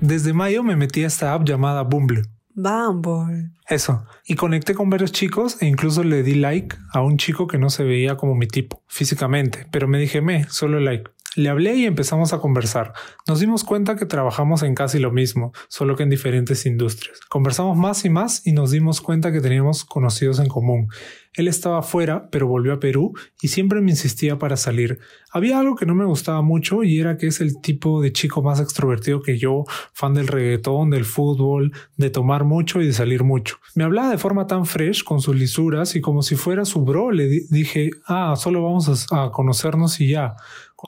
[0.00, 2.22] Desde mayo me metí a esta app llamada Bumble.
[2.54, 3.50] Bumble.
[3.68, 4.04] Eso.
[4.26, 7.70] Y conecté con varios chicos e incluso le di like a un chico que no
[7.70, 11.10] se veía como mi tipo físicamente, pero me dije, me, solo like.
[11.36, 12.92] Le hablé y empezamos a conversar.
[13.28, 17.20] Nos dimos cuenta que trabajamos en casi lo mismo, solo que en diferentes industrias.
[17.28, 20.88] Conversamos más y más y nos dimos cuenta que teníamos conocidos en común.
[21.34, 24.98] Él estaba fuera, pero volvió a Perú y siempre me insistía para salir.
[25.32, 28.42] Había algo que no me gustaba mucho y era que es el tipo de chico
[28.42, 33.22] más extrovertido que yo, fan del reggaetón, del fútbol, de tomar mucho y de salir
[33.22, 33.58] mucho.
[33.76, 37.12] Me hablaba de forma tan fresh, con sus lisuras y como si fuera su bro,
[37.12, 40.34] le dije, ah, solo vamos a, conocernos y ya.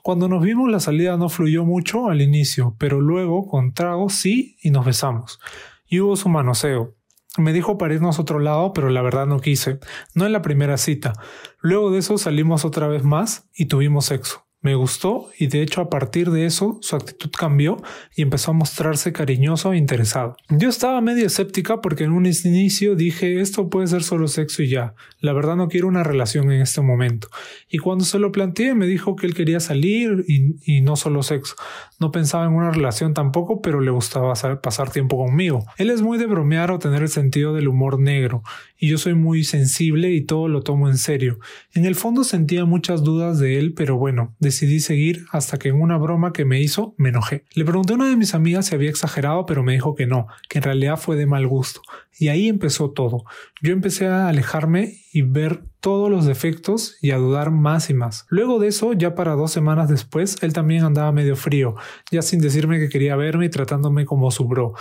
[0.03, 4.57] Cuando nos vimos la salida no fluyó mucho al inicio, pero luego con tragos sí
[4.63, 5.39] y nos besamos.
[5.87, 6.95] Y hubo su manoseo.
[7.37, 9.79] Me dijo para irnos a otro lado, pero la verdad no quise.
[10.15, 11.13] No en la primera cita.
[11.61, 14.47] Luego de eso salimos otra vez más y tuvimos sexo.
[14.63, 17.83] Me gustó y de hecho a partir de eso su actitud cambió
[18.15, 20.37] y empezó a mostrarse cariñoso e interesado.
[20.49, 24.69] Yo estaba medio escéptica porque en un inicio dije esto puede ser solo sexo y
[24.69, 27.29] ya, la verdad no quiero una relación en este momento.
[27.69, 31.25] Y cuando se lo planteé me dijo que él quería salir y, y no solo
[31.25, 31.57] sexo.
[32.03, 35.65] No pensaba en una relación tampoco, pero le gustaba pasar tiempo conmigo.
[35.79, 38.43] Él es muy de bromear o tener el sentido del humor negro
[38.77, 41.39] y yo soy muy sensible y todo lo tomo en serio.
[41.75, 45.81] En el fondo sentía muchas dudas de él, pero bueno, decidí seguir hasta que en
[45.81, 47.45] una broma que me hizo me enojé.
[47.55, 50.27] Le pregunté a una de mis amigas si había exagerado, pero me dijo que no,
[50.49, 51.83] que en realidad fue de mal gusto.
[52.19, 53.23] Y ahí empezó todo.
[53.63, 58.27] Yo empecé a alejarme y ver todos los defectos y a dudar más y más.
[58.29, 61.75] Luego de eso, ya para dos semanas después, él también andaba medio frío,
[62.11, 64.75] ya sin decirme que quería verme y tratándome como su bro.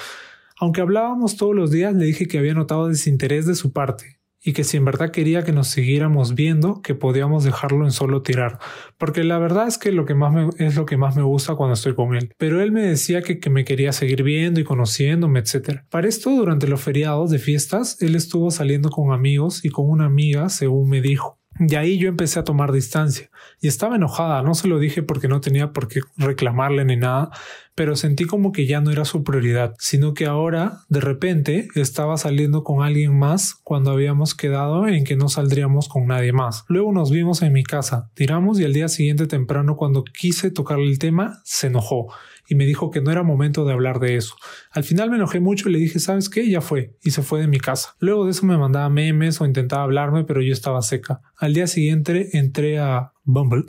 [0.58, 4.54] Aunque hablábamos todos los días, le dije que había notado desinterés de su parte y
[4.54, 8.60] que si en verdad quería que nos siguiéramos viendo, que podíamos dejarlo en solo tirar,
[8.97, 11.56] porque la verdad es que lo que más me, es lo que más me gusta
[11.56, 12.34] cuando estoy con él.
[12.38, 15.82] Pero él me decía que, que me quería seguir viendo y conociéndome, etc.
[15.89, 20.06] Para esto, durante los feriados de fiestas, él estuvo saliendo con amigos y con una
[20.06, 21.40] amiga, según me dijo.
[21.60, 23.30] Y ahí yo empecé a tomar distancia.
[23.60, 27.30] Y estaba enojada, no se lo dije porque no tenía por qué reclamarle ni nada,
[27.76, 32.18] pero sentí como que ya no era su prioridad, sino que ahora, de repente, estaba
[32.18, 36.64] saliendo con alguien más cuando habíamos quedado en que no saldríamos con nadie más.
[36.68, 40.88] Luego nos vimos en mi casa, tiramos y al día siguiente temprano cuando quise tocarle
[40.88, 42.08] el tema, se enojó
[42.52, 44.36] y me dijo que no era momento de hablar de eso.
[44.72, 46.50] Al final me enojé mucho y le dije, ¿sabes qué?
[46.50, 47.96] Ya fue, y se fue de mi casa.
[48.00, 51.22] Luego de eso me mandaba memes o intentaba hablarme, pero yo estaba seca.
[51.38, 53.64] Al día siguiente entré a Bumble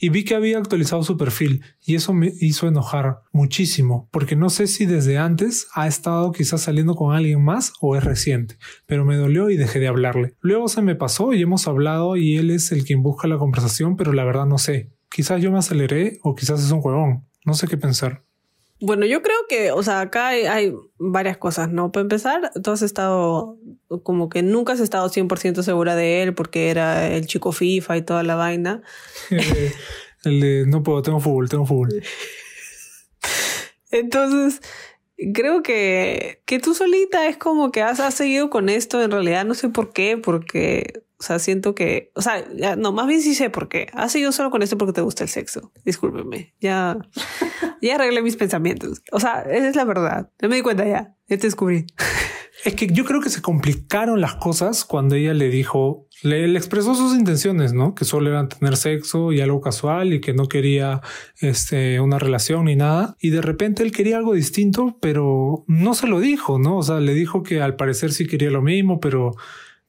[0.00, 4.50] y vi que había actualizado su perfil y eso me hizo enojar muchísimo porque no
[4.50, 9.04] sé si desde antes ha estado quizás saliendo con alguien más o es reciente, pero
[9.04, 10.34] me dolió y dejé de hablarle.
[10.40, 13.94] Luego se me pasó y hemos hablado y él es el quien busca la conversación,
[13.96, 14.90] pero la verdad no sé.
[15.08, 17.28] Quizás yo me aceleré o quizás es un juegón.
[17.44, 18.23] No sé qué pensar.
[18.84, 21.90] Bueno, yo creo que, o sea, acá hay, varias cosas, ¿no?
[21.90, 23.58] Para empezar, tú has estado,
[24.02, 28.02] como que nunca has estado 100% segura de él porque era el chico FIFA y
[28.02, 28.82] toda la vaina.
[30.24, 32.02] el de, no puedo, tengo fútbol, tengo fútbol.
[33.90, 34.60] Entonces,
[35.32, 39.46] creo que, que tú solita es como que has, has seguido con esto, en realidad
[39.46, 42.44] no sé por qué, porque o sea, siento que, o sea,
[42.76, 43.86] no, más bien sí sé por qué.
[43.94, 45.72] Has seguido solo con esto porque te gusta el sexo.
[45.82, 46.52] Discúlpeme.
[46.60, 46.98] Ya,
[47.80, 49.00] ya arreglé mis pensamientos.
[49.10, 50.28] O sea, esa es la verdad.
[50.38, 51.16] Ya me di cuenta ya.
[51.26, 51.86] Ya te descubrí.
[52.66, 56.58] Es que yo creo que se complicaron las cosas cuando ella le dijo, le, le,
[56.58, 57.94] expresó sus intenciones, ¿no?
[57.94, 61.00] Que solo eran tener sexo y algo casual y que no quería
[61.40, 63.16] este, una relación ni nada.
[63.18, 66.76] Y de repente él quería algo distinto, pero no se lo dijo, ¿no?
[66.76, 69.32] O sea, le dijo que al parecer sí quería lo mismo, pero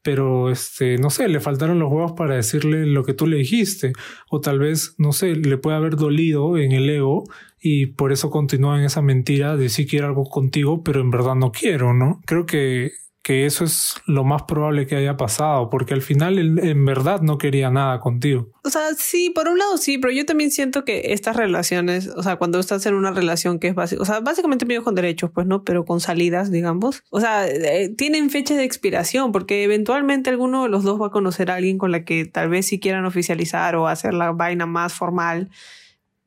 [0.05, 3.93] pero este, no sé, le faltaron los huevos para decirle lo que tú le dijiste,
[4.29, 7.23] o tal vez, no sé, le puede haber dolido en el ego
[7.59, 11.33] y por eso continúa en esa mentira de sí quiero algo contigo, pero en verdad
[11.33, 12.21] no quiero, ¿no?
[12.27, 12.91] Creo que
[13.25, 17.21] que eso es lo más probable que haya pasado, porque al final él en verdad
[17.21, 18.51] no quería nada contigo.
[18.63, 22.21] O sea, sí, por un lado sí, pero yo también siento que estas relaciones, o
[22.21, 25.31] sea, cuando estás en una relación que es básica, o sea, básicamente amigos con derechos,
[25.33, 25.63] pues, ¿no?
[25.63, 27.01] Pero con salidas, digamos.
[27.09, 31.11] O sea, eh, tienen fecha de expiración, porque eventualmente alguno de los dos va a
[31.11, 34.67] conocer a alguien con la que tal vez si quieran oficializar o hacer la vaina
[34.67, 35.49] más formal.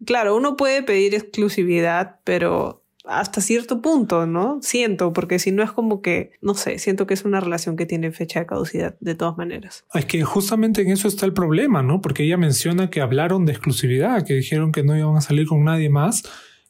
[0.05, 4.59] Claro, uno puede pedir exclusividad, pero hasta cierto punto, ¿no?
[4.63, 7.87] Siento, porque si no es como que, no sé, siento que es una relación que
[7.87, 9.85] tiene fecha de caducidad de todas maneras.
[9.95, 12.01] Es que justamente en eso está el problema, ¿no?
[12.01, 15.65] Porque ella menciona que hablaron de exclusividad, que dijeron que no iban a salir con
[15.65, 16.23] nadie más,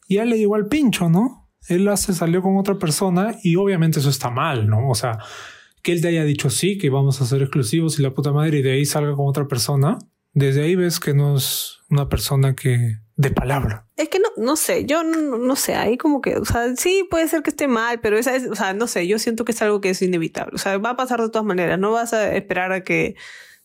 [0.07, 1.49] y ya le llegó al pincho, ¿no?
[1.69, 4.89] Él se salió con otra persona y obviamente eso está mal, ¿no?
[4.89, 5.19] O sea,
[5.83, 8.59] que él te haya dicho sí, que vamos a ser exclusivos y la puta madre
[8.59, 9.99] y de ahí salga con otra persona,
[10.39, 13.85] desde ahí ves que no es una persona que de palabra.
[13.97, 17.27] Es que no, no sé, yo no, sé, ahí como que, o sea, sí puede
[17.27, 19.61] ser que esté mal, pero esa es, o sea, no sé, yo siento que es
[19.61, 22.33] algo que es inevitable, o sea, va a pasar de todas maneras, no vas a
[22.37, 23.17] esperar a que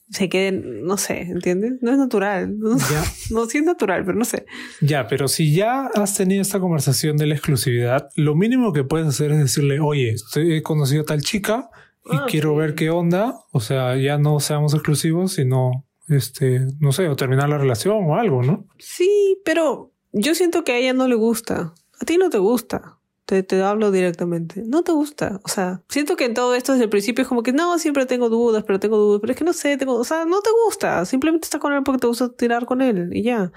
[0.09, 1.73] se queden, no sé, ¿entiendes?
[1.81, 3.03] No es natural, no, ya.
[3.29, 4.47] no sí es natural, pero no sé.
[4.81, 9.07] Ya, pero si ya has tenido esta conversación de la exclusividad, lo mínimo que puedes
[9.07, 11.69] hacer es decirle, oye, he conocido a tal chica
[12.05, 16.91] y ah, quiero ver qué onda, o sea, ya no seamos exclusivos, sino este, no
[16.91, 18.65] sé, o terminar la relación o algo, ¿no?
[18.79, 21.73] Sí, pero yo siento que a ella no le gusta.
[21.99, 22.97] A ti no te gusta.
[23.25, 24.63] Te, te hablo directamente.
[24.65, 25.39] No te gusta.
[25.43, 28.05] O sea, siento que en todo esto desde el principio es como que no, siempre
[28.05, 29.21] tengo dudas, pero tengo dudas.
[29.21, 31.05] Pero es que no sé, tengo, o sea, no te gusta.
[31.05, 33.51] Simplemente estás con él porque te gusta tirar con él y ya.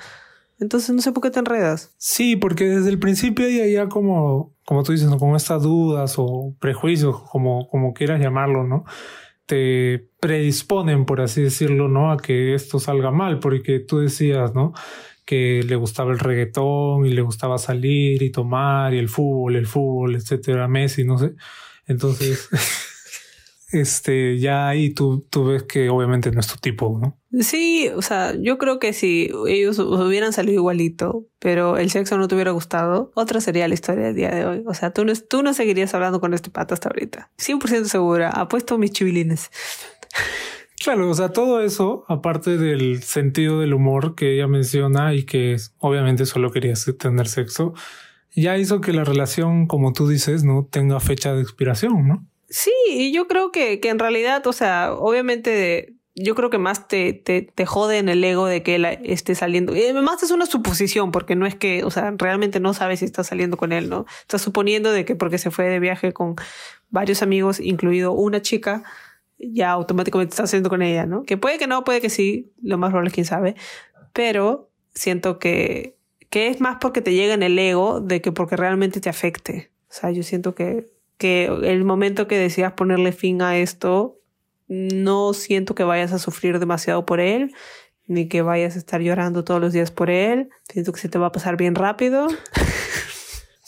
[0.58, 1.92] Entonces no sé por qué te enredas.
[1.98, 5.18] Sí, porque desde el principio ella ya como, como tú dices, ¿no?
[5.18, 8.84] con estas dudas o prejuicios, como, como quieras llamarlo, ¿no?
[9.46, 12.12] Te predisponen, por así decirlo, ¿no?
[12.12, 14.72] A que esto salga mal, porque tú decías, ¿no?
[15.24, 19.66] Que le gustaba el reggaetón y le gustaba salir y tomar y el fútbol, el
[19.66, 21.34] fútbol, etcétera, Messi, no sé.
[21.86, 22.48] Entonces,
[23.80, 27.18] este, ya ahí tú, tú ves que obviamente no es tu tipo, ¿no?
[27.42, 32.28] Sí, o sea, yo creo que si ellos hubieran salido igualito, pero el sexo no
[32.28, 34.64] te hubiera gustado, otra sería la historia del día de hoy.
[34.66, 37.30] O sea, tú no, tú no seguirías hablando con este pato hasta ahorita.
[37.38, 39.50] 100% segura, apuesto mis chivilines.
[40.82, 45.56] Claro, o sea, todo eso, aparte del sentido del humor que ella menciona y que
[45.78, 47.74] obviamente solo quería tener sexo,
[48.34, 52.26] ya hizo que la relación, como tú dices, no tenga fecha de expiración, ¿no?
[52.48, 56.88] Sí, y yo creo que, que en realidad, o sea, obviamente yo creo que más
[56.88, 59.76] te, te, te, jode en el ego de que él esté saliendo.
[59.76, 63.04] Y además es una suposición, porque no es que, o sea, realmente no sabes si
[63.04, 64.06] está saliendo con él, ¿no?
[64.22, 66.36] Estás suponiendo de que porque se fue de viaje con
[66.88, 68.82] varios amigos, incluido una chica,
[69.38, 71.24] ya automáticamente está saliendo con ella, ¿no?
[71.24, 73.54] Que puede que no, puede que sí, lo más probable es quién sabe,
[74.14, 75.98] pero siento que,
[76.30, 79.70] que es más porque te llega en el ego de que porque realmente te afecte.
[79.90, 80.86] O sea, yo siento que
[81.18, 84.18] que el momento que decidas ponerle fin a esto,
[84.68, 87.54] no siento que vayas a sufrir demasiado por él,
[88.06, 90.50] ni que vayas a estar llorando todos los días por él.
[90.68, 92.26] Siento que se te va a pasar bien rápido.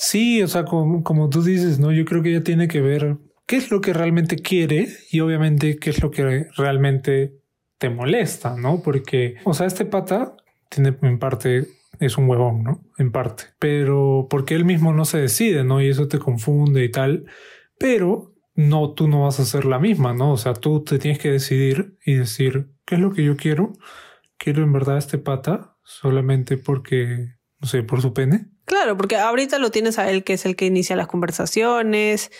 [0.00, 1.90] Sí, o sea, como, como tú dices, ¿no?
[1.90, 5.76] Yo creo que ella tiene que ver qué es lo que realmente quiere y obviamente
[5.76, 7.34] qué es lo que realmente
[7.78, 8.80] te molesta, ¿no?
[8.80, 10.36] Porque, o sea, este pata
[10.68, 11.66] tiene en parte
[12.00, 12.84] es un huevón, ¿no?
[12.98, 13.44] En parte.
[13.58, 15.80] Pero porque él mismo no se decide, ¿no?
[15.82, 17.26] Y eso te confunde y tal.
[17.78, 20.32] Pero no, tú no vas a ser la misma, ¿no?
[20.32, 23.72] O sea, tú te tienes que decidir y decir, ¿qué es lo que yo quiero?
[24.36, 28.48] ¿Quiero en verdad este pata solamente porque, no sé, por su pene?
[28.64, 32.30] Claro, porque ahorita lo tienes a él, que es el que inicia las conversaciones.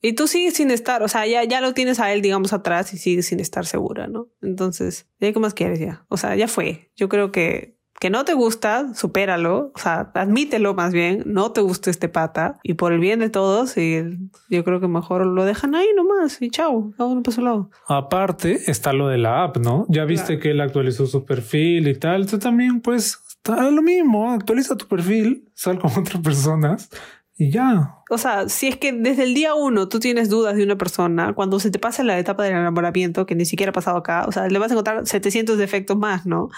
[0.00, 2.92] Y tú sigues sin estar, o sea, ya, ya lo tienes a él, digamos, atrás
[2.92, 4.28] y sigues sin estar segura, ¿no?
[4.42, 6.04] Entonces, ¿qué más quieres ya?
[6.08, 6.92] O sea, ya fue.
[6.96, 11.60] Yo creo que que no te gusta, supéralo, o sea, admítelo más bien, no te
[11.60, 14.02] gusta este pata y por el bien de todos, y
[14.48, 17.70] yo creo que mejor lo dejan ahí nomás y chao, cada uno su lado.
[17.88, 19.86] Aparte está lo de la app, ¿no?
[19.88, 24.30] Ya viste que él actualizó su perfil y tal, tú también pues está lo mismo,
[24.30, 26.90] actualiza tu perfil, sal con otras personas
[27.36, 27.94] y ya.
[28.10, 31.34] O sea, si es que desde el día uno tú tienes dudas de una persona,
[31.34, 34.32] cuando se te pasa la etapa del enamoramiento, que ni siquiera ha pasado acá, o
[34.32, 36.48] sea, le vas a encontrar 700 defectos más, ¿no?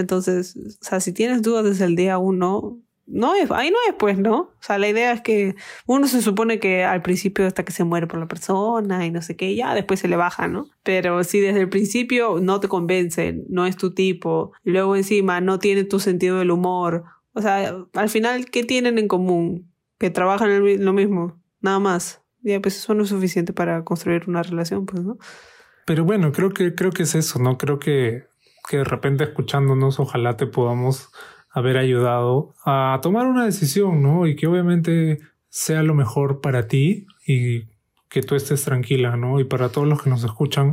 [0.00, 3.94] Entonces, o sea, si tienes dudas desde el día uno, no es, ahí no es
[3.98, 4.38] pues, ¿no?
[4.40, 5.56] O sea, la idea es que
[5.86, 9.20] uno se supone que al principio hasta que se muere por la persona y no
[9.22, 10.68] sé qué, ya después se le baja, ¿no?
[10.82, 15.58] Pero si desde el principio no te convencen, no es tu tipo, luego encima no
[15.58, 19.72] tiene tu sentido del humor, o sea, al final, ¿qué tienen en común?
[19.98, 22.22] Que trabajan lo mismo, nada más.
[22.42, 25.18] Ya, pues eso no es suficiente para construir una relación, pues, ¿no?
[25.86, 27.58] Pero bueno, creo que, creo que es eso, ¿no?
[27.58, 28.24] Creo que
[28.70, 31.10] que de repente escuchándonos ojalá te podamos
[31.50, 34.28] haber ayudado a tomar una decisión, ¿no?
[34.28, 35.18] Y que obviamente
[35.48, 37.64] sea lo mejor para ti y
[38.08, 39.40] que tú estés tranquila, ¿no?
[39.40, 40.72] Y para todos los que nos escuchan,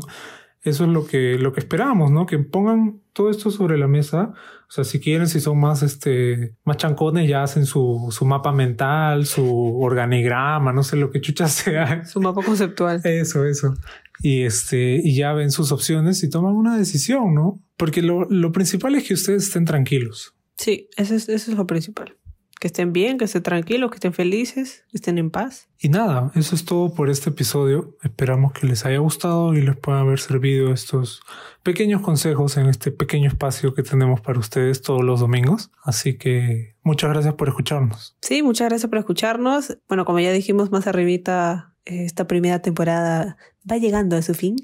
[0.61, 2.27] eso es lo que, lo que esperamos, ¿no?
[2.27, 4.33] Que pongan todo esto sobre la mesa.
[4.67, 8.51] O sea, si quieren, si son más, este, más chancones, ya hacen su, su mapa
[8.51, 12.05] mental, su organigrama, no sé lo que chucha sea.
[12.05, 13.01] Su mapa conceptual.
[13.03, 13.73] Eso, eso.
[14.21, 17.61] Y este, y ya ven sus opciones y toman una decisión, ¿no?
[17.77, 20.33] Porque lo, lo principal es que ustedes estén tranquilos.
[20.57, 22.17] Sí, eso es, eso es lo principal.
[22.59, 25.69] Que estén bien, que estén tranquilos, que estén felices, que estén en paz.
[25.79, 27.95] Y nada, eso es todo por este episodio.
[28.01, 31.21] Esperamos que les haya gustado y les puedan haber servido estos
[31.61, 35.69] pequeños consejos en este pequeño espacio que tenemos para ustedes todos los domingos.
[35.83, 38.17] Así que muchas gracias por escucharnos.
[38.23, 39.77] Sí, muchas gracias por escucharnos.
[39.87, 43.37] Bueno, como ya dijimos más arribita, esta primera temporada
[43.69, 44.55] va llegando a su fin.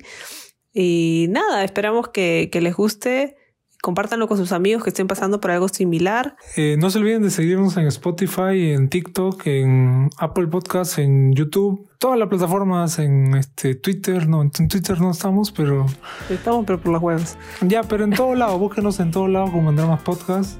[0.74, 3.36] Y nada, esperamos que, que les guste
[3.84, 6.38] compártanlo con sus amigos que estén pasando por algo similar.
[6.56, 11.90] Eh, no se olviden de seguirnos en Spotify, en TikTok, en Apple Podcasts, en YouTube,
[12.00, 14.26] todas las plataformas, en este Twitter.
[14.26, 15.86] No, en Twitter no estamos, pero.
[16.30, 17.38] Estamos, pero por las webs.
[17.60, 20.58] Ya, pero en todo lado, búsquenos en todo lado como más Podcast.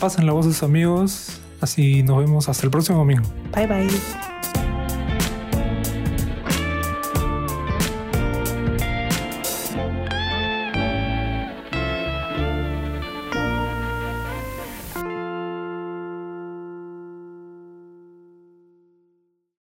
[0.00, 1.42] Pasen la voz a sus amigos.
[1.60, 3.24] Así nos vemos hasta el próximo domingo.
[3.54, 4.71] Bye bye.